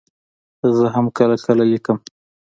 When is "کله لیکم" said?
1.45-1.97